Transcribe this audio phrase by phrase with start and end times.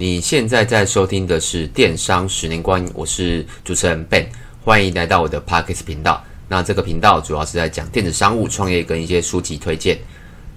[0.00, 4.24] 你现在在收听的是《电商十年光阴》，我是主持人 Ben，
[4.64, 6.24] 欢迎来到我的 Podcast 频道。
[6.48, 9.98] 那这个频道主要是在讲电子商务创业跟一些书籍推荐。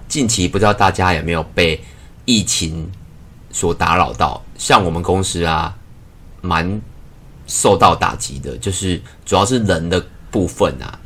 [0.08, 1.78] 近期不知道大家有没有被
[2.24, 2.90] 疫情
[3.50, 4.42] 所打扰到？
[4.56, 5.76] 像我们公司啊，
[6.40, 6.80] 蛮
[7.46, 10.98] 受到打击的，就是主要是人的部分啊。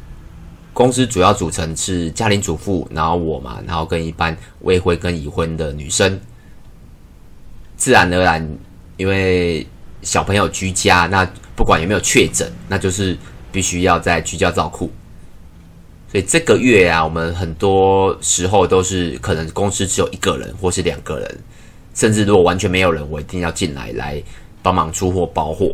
[0.72, 6.20] 公司主要组成是家庭主妇，然后我嘛，然后跟一般未婚跟已婚的女生。
[7.78, 8.58] 自然而然，
[8.96, 9.64] 因为
[10.02, 11.24] 小朋友居家，那
[11.54, 13.16] 不管有没有确诊，那就是
[13.52, 14.90] 必须要在居家照顾。
[16.10, 21.38] 所以这个月啊，我们很多时候都是可能公司只有一个人或是两个人，
[21.94, 24.20] 甚至如果完全没有人，我一定要进来来
[24.60, 25.72] 帮忙出货包货。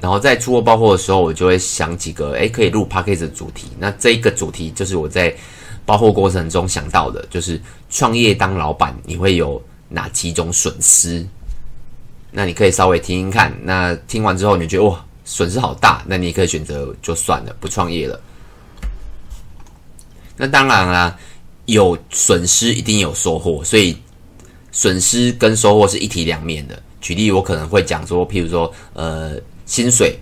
[0.00, 3.68] 然后在出货包货的时候，我就会想几个诶可以录 podcast 的主题。
[3.78, 5.32] 那这一个主题就是我在
[5.86, 9.62] 包货过程中想到的，就是创业当老板，你会有。
[9.92, 11.24] 哪几种损失？
[12.30, 13.52] 那你可以稍微听听看。
[13.62, 18.18] 那听完之后，你觉得哇，损失好大，那你也可以选择就算了，不创业了。
[20.36, 21.18] 那当然啦，
[21.66, 23.96] 有损失一定有收获，所以
[24.72, 26.82] 损失跟收获是一体两面的。
[27.02, 30.18] 举例，我可能会讲说，譬如说，呃，薪水，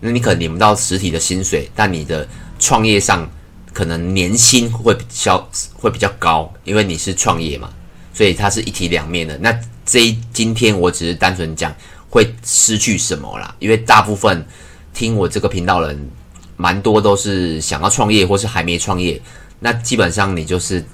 [0.00, 2.26] 那你可能领不到实体的薪水，但你的
[2.60, 3.28] 创业上
[3.72, 7.72] 可能年薪会比较会比较高，因为你是创业嘛。
[8.12, 9.36] 所以它是一体两面的。
[9.38, 9.52] 那
[9.84, 11.74] 这今天我只是单纯讲
[12.08, 14.46] 会失去什么啦，因为大部分
[14.94, 16.10] 听我这个频道人，
[16.56, 19.20] 蛮多都是想要创业或是还没创业。
[19.58, 20.84] 那基本上你就是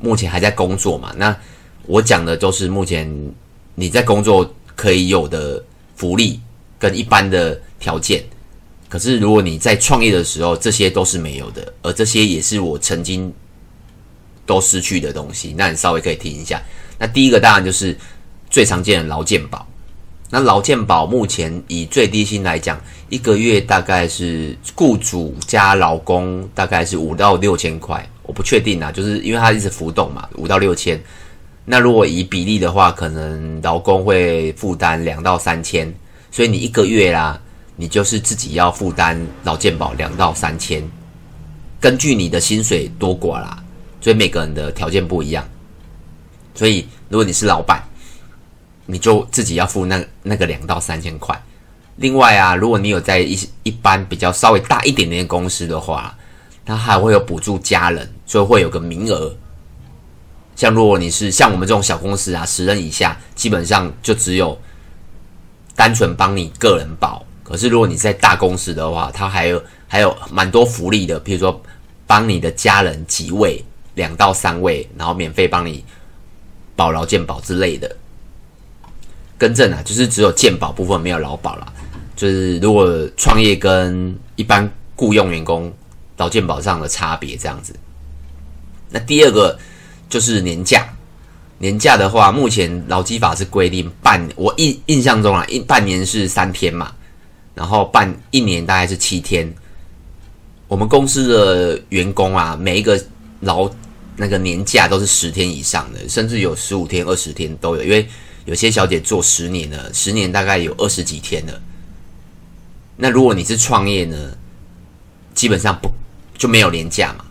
[0.00, 1.12] 目前还在工作嘛。
[1.16, 1.36] 那
[1.86, 3.10] 我讲的都是目前
[3.74, 5.62] 你在工作可以有的
[5.96, 6.40] 福利
[6.78, 8.22] 跟一般的条件。
[8.88, 13.32] 可是如果你在创业的时候，这些都是没有的，而这些也是我曾经。
[14.48, 16.60] 都失去的东西，那你稍微可以听一下。
[16.98, 17.94] 那第一个当然就是
[18.48, 19.64] 最常见的劳健保。
[20.30, 22.80] 那劳健保目前以最低薪来讲，
[23.10, 30.98] 一个月大概是雇主加劳工大概是五到六千块，我不确定啊，就是因为它一直浮动嘛，五到六千。
[31.66, 35.92] 那如果以比例的话，可能劳工会负担两到三千，
[36.30, 37.38] 所以你一个月啦，
[37.76, 40.82] 你就是自己要负担劳健保两到三千，
[41.78, 43.62] 根据你的薪水多寡啦。
[44.00, 45.46] 所以每个人的条件不一样，
[46.54, 47.82] 所以如果你是老板，
[48.86, 51.38] 你就自己要付那那个两到三千块。
[51.96, 56.16] 另外啊，如果你有在一一般比较稍微大一点点的公司的话，
[56.64, 59.34] 它还会有补助家人，所以会有个名额。
[60.54, 64.56] 像如果你是像我们这种小公司啊，十人以下，基本上就只有
[65.74, 67.24] 单纯帮你个人保。
[67.42, 71.60] 可是如果你在大公司的话，它还有还有蛮多福利的，比如说
[72.06, 73.64] 帮你的家人几位。
[73.98, 75.84] 两到三位，然后免费帮你
[76.76, 77.96] 保劳健保之类的。
[79.36, 81.72] 更正啊，就是只有健保部分没有劳保啦。
[82.14, 85.72] 就是如果创业跟一般雇佣员工
[86.16, 87.74] 劳健保上的差别这样子。
[88.90, 89.58] 那第二个
[90.08, 90.88] 就是年假，
[91.58, 96.92] 年假的话，目前劳基法是规定半，我印印象中啊，一半年是三天嘛，
[97.54, 99.52] 然后半一年大概是七天。
[100.68, 103.00] 我们公司的员工啊，每一个
[103.40, 103.70] 劳
[104.20, 107.84] 那个年假都是十天以上的，甚至有十五天、二十天都有。
[107.84, 108.06] 因为
[108.46, 111.62] 有些小姐做十年了，十年大概有二十几天了。
[112.96, 114.36] 那如果你是创业呢，
[115.34, 115.88] 基本上不
[116.36, 117.24] 就没有年假嘛？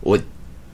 [0.00, 0.18] 我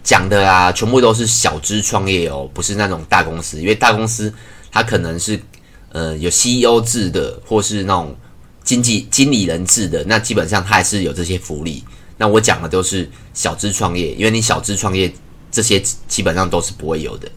[0.05, 3.61] 讲的啊，全部都是小资创业哦，不是那种大公司。
[3.61, 4.32] 因为大公司
[4.71, 5.43] 它可能是
[5.91, 8.16] 呃有 CEO 制的，或是那种
[8.62, 11.82] 经济经理人制的，那基本上它还是有这些福利。
[12.16, 15.12] 那我讲的都是小资创业，因为你小资创业
[15.50, 17.28] 这些基本上都是不会有的。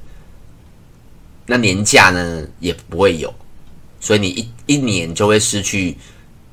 [1.46, 3.34] 那年假呢也不会有，
[4.00, 5.98] 所以你一一年就会失去。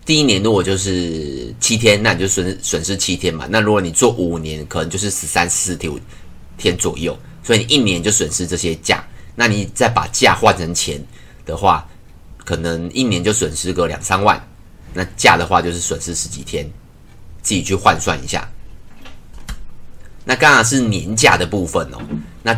[0.07, 3.47] 第一年如果就是七天，那你就损损失七天嘛。
[3.51, 5.91] 那如果你做五年，可能就是十三、四天
[6.59, 9.03] 天左右，所以你一年就损失这些假。
[9.35, 11.03] 那你再把假换成钱
[11.45, 11.89] 的话，
[12.45, 14.39] 可能一年就损失个两三万。
[14.93, 16.71] 那假的话就是损失十几天。
[17.45, 18.51] 自己去换算一下。
[20.25, 21.99] 那刚刚是年假的部分哦，
[22.43, 22.57] 那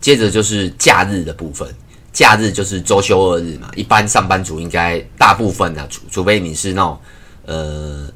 [0.00, 1.68] 接着就是假日的部分。
[2.12, 6.98] 假日就是周休二日嘛，一般上班族应该大部分啊，除除非你是那种
[7.46, 8.08] 呃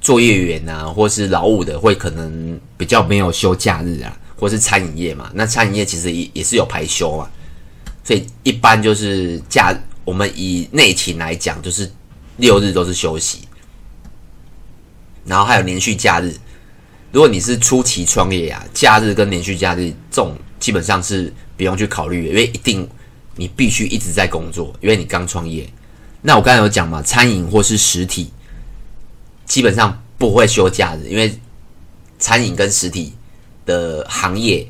[0.00, 5.28] 作业员啊，或是劳务的，会可能比较没有休假日啊，或是餐饮业嘛。
[5.34, 7.28] 那餐饮业其实也也是有排休嘛，
[8.04, 11.90] 所以一般就是假，我们以内勤来讲，就是
[12.36, 13.40] 六日都是休息。
[15.26, 16.32] 然后还有连续假日，
[17.12, 22.88] 如果你是初期创业啊，假日跟连续假日这种基本上是不用去考虑的，因为一定
[23.34, 25.68] 你必须一直在工作，因为你刚创业。
[26.22, 28.32] 那我刚才有讲嘛，餐饮或是实体，
[29.44, 31.38] 基本上不会休假日，因为
[32.18, 33.12] 餐饮跟实体
[33.64, 34.66] 的行业，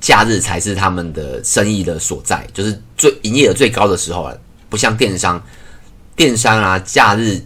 [0.00, 4.34] 假日才是他们的生意的所在，就是最营业额最高的时候啊。
[4.70, 5.44] 不像电商，
[6.16, 7.44] 电商啊，假日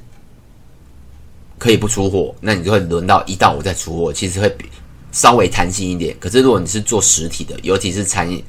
[1.58, 4.66] 可以不出货，那你就会轮到一到五再出货，其实会比
[5.12, 6.16] 稍微弹性一点。
[6.20, 8.42] 可是如果你是做实体的，尤其是餐饮，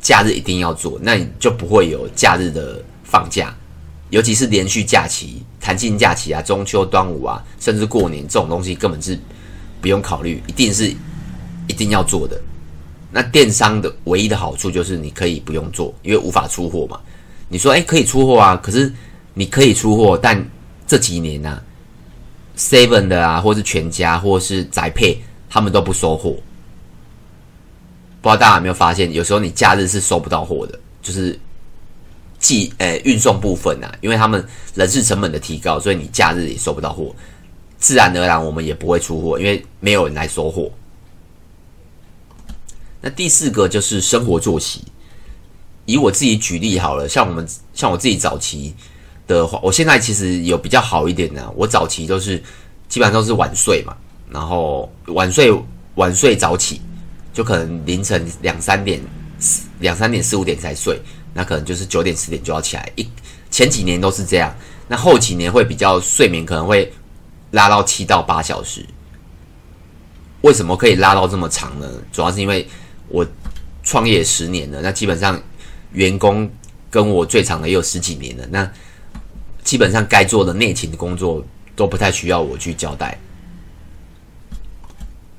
[0.00, 3.54] 假日一定要做，那你就不会有假日的放假。
[4.10, 9.16] 尤其是连续假期、弹性假期啊，中秋、端午啊，甚至过年这种东西，根本是
[9.80, 10.92] 不用考虑，一定是
[11.68, 12.40] 一定要做的。
[13.12, 16.98] 那电商的唯一的好处就是你可以不用做，因为无法出货嘛。
[17.48, 18.92] 你说，哎，可以出货啊，可是
[19.32, 20.44] 你可以出货，但
[20.88, 21.62] 这几年呢、
[22.60, 25.18] ，Seven 的啊，或是全家，或是宅配，
[25.48, 26.36] 他们都不收货。
[28.20, 31.40] 不知道大家有没有发现，有时候你假日是收不到货的，就是。
[32.40, 34.42] 寄呃运送部分啊，因为他们
[34.74, 37.14] 人事成本的提高，所以你假日也收不到货，
[37.76, 40.70] 自然而然我们也不会出货，因为没有人来收货。
[43.02, 44.82] 那第四个就是生活作息，
[45.84, 48.74] 以我自己举例好了，像我们像我自己早期
[49.36, 52.42] 的话，我现在其实有比较好一点的，我早期都是
[52.88, 53.96] 基本上都是晚睡嘛，
[54.30, 55.52] 然后晚睡
[55.94, 56.80] 晚睡早起，
[57.32, 59.00] 就可能凌晨两三点
[59.78, 61.00] 两三点四五点才睡。
[61.32, 63.08] 那可能就是九点十点就要起来，一
[63.52, 64.52] 前几年都是这样，
[64.88, 66.92] 那后几年会比较睡眠可能会
[67.52, 68.84] 拉到七到八小时。
[70.40, 71.88] 为什么可以拉到这么长呢？
[72.10, 72.66] 主要是因为
[73.08, 73.24] 我
[73.84, 75.40] 创业十年了，那基本上
[75.92, 76.50] 员工
[76.90, 78.68] 跟我最长的也有十几年了，那
[79.70, 81.44] 基本上该做的内勤的工作
[81.76, 83.16] 都不太需要我去交代。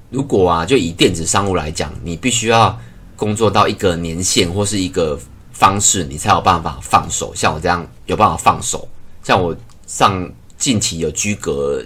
[0.09, 2.79] 如果啊，就以电子商务来讲，你必须要
[3.17, 5.19] 工作到一个年限或是一个。
[5.51, 8.87] 方式你才有办法放手，像我这样有办法放手。
[9.21, 9.55] 像我
[9.85, 11.85] 上近期有居隔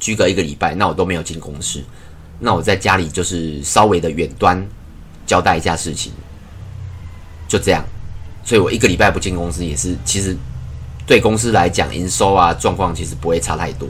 [0.00, 1.80] 居隔一个礼拜，那我都没有进公司，
[2.40, 4.66] 那我在家里就是稍微的远端
[5.24, 6.10] 交代一下事情，
[7.46, 7.84] 就这样。
[8.44, 10.36] 所以我一个礼拜不进公司也是，其实
[11.06, 13.88] 对公司来讲营收啊状况其实不会差太多。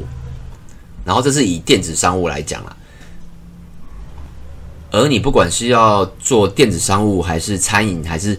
[1.05, 2.77] 然后这是以电子商务来讲啦，
[4.91, 8.39] 而你不管是要做电子商务还是餐饮还是。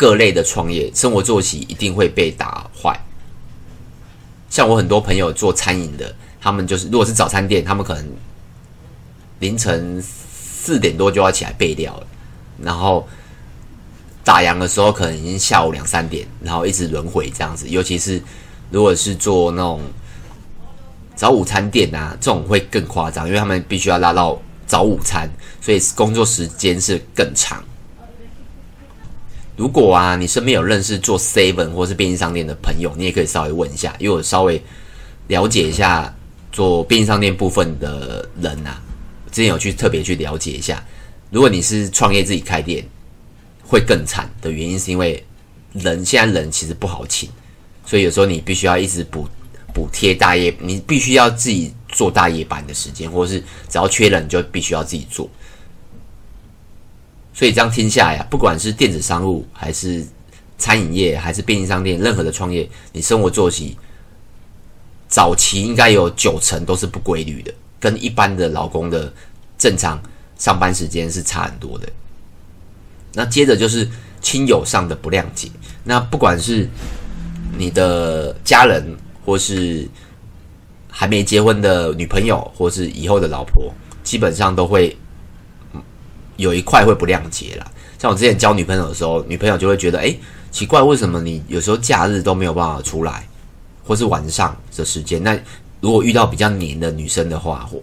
[0.00, 2.96] 各类的创业生活作息一定会被打坏。
[4.48, 8.08] 像我很多朋友做餐饮的，他们就是如果是早餐店，他们可能
[9.40, 12.06] 凌晨四点多就要起来备料了，
[12.62, 13.08] 然后
[14.24, 17.68] 打烊的时候可能已经下午两三点，然后一直轮回这样子。
[17.68, 18.22] 尤其是
[18.70, 19.80] 如果是做那种
[21.16, 25.28] 早午餐店啊，这种会更夸张，因为他们必须要拉到早午餐，
[25.60, 27.62] 所以工作时间是更长。
[29.56, 34.62] 如果啊，你身边有认识做 Seven 或是便利商店的朋友，你也可以稍微问一下，因为我稍微
[35.26, 36.14] 了解一下
[36.52, 38.80] 做便利商店部分的人啊，
[39.32, 40.80] 之前有去特别去了解一下。
[41.30, 42.86] 如果你是创业自己开店，
[43.68, 45.22] 会更惨的原因是因为
[45.74, 47.28] 人现在人其实不好请，
[47.84, 49.28] 所以有时候你必须要一直补
[49.74, 55.28] 补贴大夜，你必须要自己做大夜班的时间，或者是只要缺人就必须要自己做。
[57.34, 60.04] 所以这样听下来啊，不管是电子商务，还是
[60.56, 63.76] 餐饮业，还是便利商店，任何的创业，你生活作息
[65.06, 69.12] 早期应该有九成都是不规律的，跟一般的劳工的
[69.58, 70.02] 正常
[70.38, 71.88] 上班时间是差很多的。
[73.18, 73.88] 那接着就是
[74.20, 75.50] 亲友上的不谅解，
[75.82, 76.68] 那不管是
[77.58, 79.88] 你的家人，或是
[80.88, 84.96] 还没结婚的女朋友，或是以后的老婆，基本上都会。
[86.36, 87.66] 有一块会不谅解啦，
[87.98, 90.16] 像我之前交女朋友的时候，女朋友就会觉得，哎，
[90.52, 93.26] 奇怪，为什么你有时候假日都没有办法出来，
[93.84, 95.20] 或是晚上的时间？
[95.20, 95.36] 那
[95.80, 97.82] 如果遇到比较黏的女生的话，或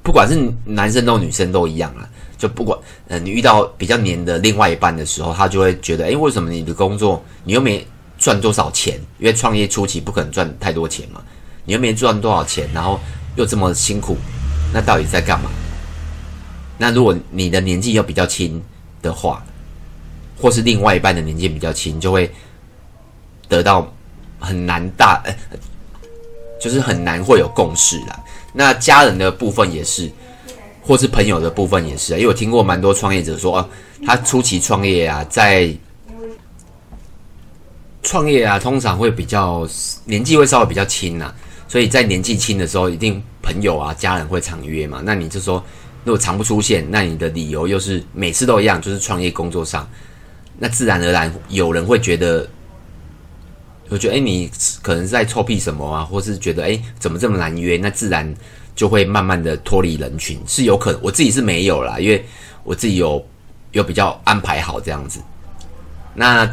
[0.00, 2.78] 不管是男生都女生都一样啊，就不管，
[3.08, 7.84] 呃，你遇到比较黏的另外一半的时候，他就会觉得，哎，为什么你的工作你又没
[8.16, 8.98] 赚多少钱？
[9.18, 11.20] 因为创业初期不可能赚太多钱嘛，
[11.64, 13.00] 你又没赚多少钱，然后
[13.34, 14.16] 又这么辛苦，
[14.72, 15.50] 那到底在干嘛？
[16.78, 18.62] 那如果你的年纪又比较轻
[19.02, 19.44] 的话，
[20.40, 22.32] 或是另外一半的年纪比较轻，就会
[23.48, 23.92] 得到
[24.38, 25.34] 很难大，呃，
[26.60, 28.24] 就是很难会有共识啦。
[28.52, 30.08] 那家人的部分也是，
[30.88, 33.68] 或是朋友的部分也是，因为我听过蛮多创业者说，哦，
[34.06, 35.70] 他初期创业啊，在
[38.02, 39.68] 创业啊，通常会比较
[40.06, 41.30] 年纪会稍微比较轻呐，
[41.68, 45.02] 所以在年纪轻的时候，一定朋友啊、家人会常约嘛。
[45.04, 45.62] 那你就说。
[46.04, 49.86] 如果常不出现，那你的理由又是每次都一样，就是创业工作上，
[50.56, 52.48] 那自然而然有人会觉得，
[53.90, 57.76] 我觉得哎，你可能是在臭屁什么啊，或是觉得哎，怎么这么难约？
[57.76, 58.32] 那自然
[58.78, 61.00] 就会慢慢的脱离人群，是有可能。
[61.02, 62.24] 我自己是没有啦，因为
[62.62, 63.26] 我自己有
[63.72, 65.18] 有比较安排好这样子。
[66.14, 66.48] 那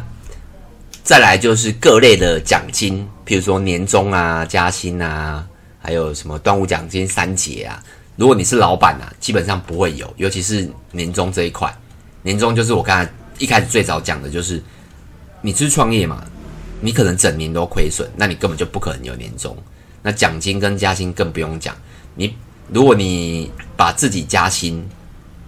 [1.04, 5.46] 再来就是各类的奖金，譬如说年终啊、加薪啊，
[5.78, 7.80] 还有什么端午奖金、三节啊。
[8.16, 11.72] 如果你是老板啊，基本上不会有，尤其是年终这一块。
[12.22, 14.60] 年终就是我刚才一开始最早讲的，就是
[15.42, 16.24] 你是创业嘛，
[16.80, 19.56] 你可能整年都亏损，那你根本就不可能有年终。
[20.02, 21.76] 那奖金跟加薪更不用讲。
[22.16, 22.36] 你
[22.68, 24.84] 如果你把自己加薪，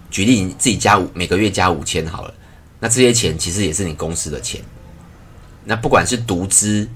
[0.09, 2.33] 举例你自己加五每个月加五千好了，
[2.79, 4.61] 那这些钱其实也是你公司的钱。
[5.65, 6.87] 那不管是独资，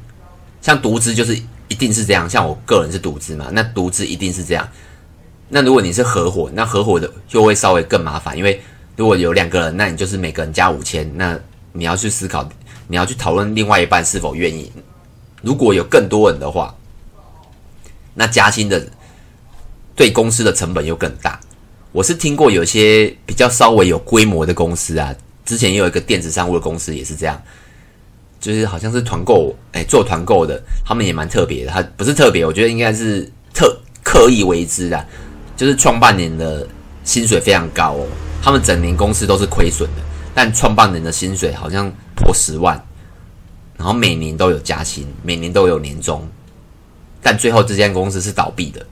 [0.62, 1.36] 像独资就是
[1.68, 4.68] 一定是这样，像我个人是独资嘛，那独资一定是这样。
[5.50, 8.62] 那如果你是合伙，那合伙的就会稍微更麻烦，因为
[8.96, 11.38] 如果有两个人，那你就是每个人加五千，那
[11.74, 12.48] 你要去思考，
[12.88, 14.72] 你要去讨论另外一半是否愿意。
[15.42, 16.74] 如果有更多人的话，
[18.13, 18.88] 那加薪的
[19.96, 21.40] 对公司的成本又更大。
[21.92, 25.14] 我是听过有些比较稍微有规模的公司啊，
[25.46, 27.40] 之前也有一个电子商务的公司也是这样，
[28.40, 35.06] 就是好像是团购，哎，做团购的，他们也蛮特别的，他不是特别，我觉得应该是特刻意为之的。
[35.56, 36.68] 就是创办人的
[37.04, 38.08] 薪水非常高哦，
[38.42, 40.02] 他们整年公司都是亏损的，
[40.34, 42.76] 但创办人的薪水好像破十万，
[43.78, 46.28] 然后每年都有加薪，每年都有年终，
[47.22, 48.84] 但最后这间公司是倒闭的。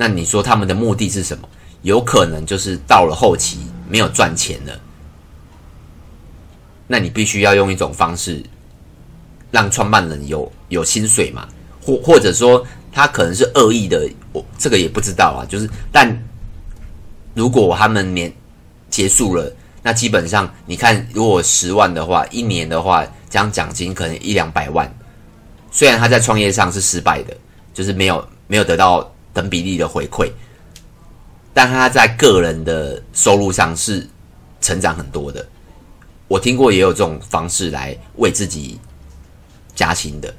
[0.00, 1.48] 那你说他们的目的是什么？
[1.82, 4.80] 有可能就是到了后期没有赚钱了，
[6.86, 8.40] 那你必须要用一种方式
[9.50, 11.48] 让创办人有有薪水嘛，
[11.82, 12.64] 或或者说。
[12.90, 15.44] 他可能是恶意的，我这个也不知道啊。
[15.46, 16.10] 就是，但
[17.34, 18.32] 如果他们年
[18.90, 24.92] 结束了，那基本上你看，如果十万的话，一年的话，这样奖金可能一两百万。
[25.70, 27.36] 虽然他在创业上是失败的，
[27.74, 30.28] 就是没有没有得到等比例的回馈，
[31.54, 34.04] 但他在个人的收入上是
[34.60, 35.46] 成长很多的。
[36.26, 38.80] 我听过也有这种方式来为自己
[39.76, 40.34] 加薪的。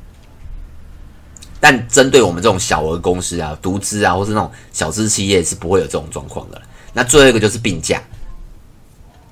[1.62, 6.62] 但针对我们这种小额公司啊、独资啊，或是那种小资企业，是不会有这种状况的。
[6.92, 8.04] 那最后一个就是病假。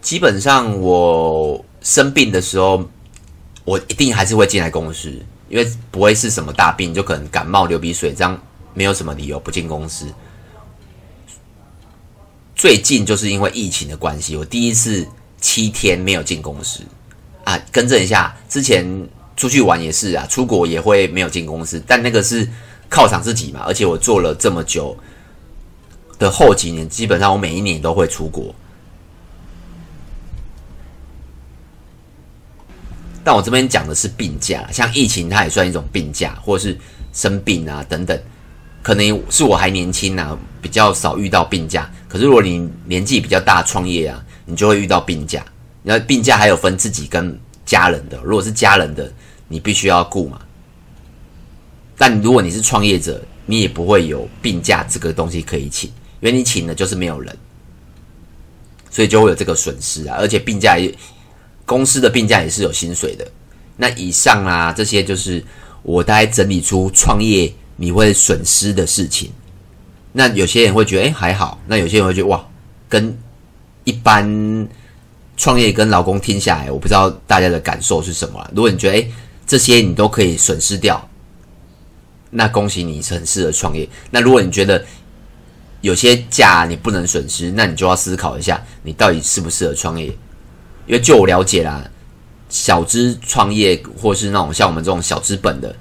[0.02, 2.90] 基本上我生病的时候，
[3.66, 5.12] 我一定还是会进来公司，
[5.50, 8.42] 因为不会是什么大病，就可能感冒、流鼻水这样，
[8.78, 10.06] 没有什么理由不进公司。
[12.56, 15.08] 最近就是因为疫情的关系，我第一次
[15.42, 16.82] 七天没有进公司
[17.44, 17.58] 啊。
[17.72, 18.86] 更正一下，之前。
[19.38, 22.44] 出去玩也是啊，出国也会没有进公司，但那个是
[22.90, 23.60] 犒赏自己嘛。
[23.68, 24.98] 而且我做了这么久
[26.18, 28.56] 的后几年，基本上我每一年都会出国。
[33.24, 36.76] 但我这边讲的是病假，像疫情它也算一种病假，或是
[37.14, 38.20] 生病啊等等。
[38.82, 41.90] 可能是我还年轻啊，比较少遇到病假。
[42.08, 45.46] 可是如果你年纪比较大，创业啊，你就会遇到病假。
[45.84, 49.12] 然后病假还有分自己跟家人的，如果是家人的。
[49.50, 50.42] 你必须要顾嘛，
[51.98, 57.34] 但如果你是创业者，你也不会有病假这个东西可以请，因为你请了就是没有人，
[58.90, 60.18] 所以就会有这个损失啊。
[60.20, 60.94] 而且病假也，
[61.66, 63.26] 公司的病假也是有薪水的。
[63.78, 65.42] 那以上啊，这些就是
[65.82, 69.32] 我大概整理出创业你会损失的事情。
[70.12, 72.46] 那有些人会觉得，哎，还好；那有些人会觉得，哇，
[72.90, 73.18] 跟
[73.86, 74.68] 一般
[75.38, 78.46] 创业跟老公听下来，我不知道大家的感受是什么。
[78.54, 79.08] 如果你觉得，哎，
[79.46, 81.08] 这些你都可以损失掉，
[82.32, 83.88] 那恭喜你是很适合创业。
[84.10, 84.84] 那如果你觉得
[85.82, 90.08] 有些假你不能损失，那你就要思考一下，你到底适不适合创业。
[90.88, 91.84] 因为就我了解啦，
[92.50, 95.76] 小资创业或是那种像我们这种小资本的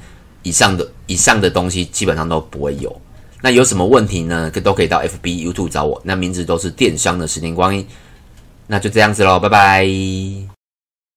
[0.46, 2.94] 以上的以上的东西，基本上都不会有。
[3.42, 4.48] 那有什么问题呢？
[4.62, 7.84] 都可以到 FB、YouTube 找我，那名字都是电商的十年光阴。
[8.68, 10.55] 那就这样子喽，拜拜。